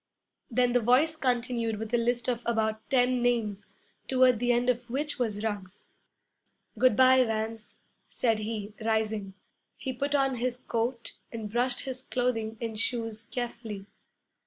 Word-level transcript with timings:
Then 0.49 0.73
the 0.73 0.79
voice 0.79 1.15
continued 1.15 1.77
with 1.77 1.93
a 1.93 1.97
list 1.99 2.27
of 2.27 2.41
about 2.47 2.89
ten 2.89 3.21
names, 3.21 3.67
toward 4.07 4.39
the 4.39 4.51
end 4.51 4.67
of 4.67 4.89
which 4.89 5.19
was 5.19 5.43
Ruggs. 5.43 5.89
'Good 6.75 6.95
bye, 6.95 7.23
Vance,' 7.23 7.75
said 8.09 8.39
he, 8.39 8.73
rising. 8.83 9.35
He 9.77 9.93
put 9.93 10.15
on 10.15 10.37
his 10.37 10.57
coat 10.57 11.13
and 11.31 11.51
brushed 11.51 11.81
his 11.81 12.01
clothing 12.01 12.57
and 12.59 12.79
shoes 12.79 13.23
carefully. 13.25 13.85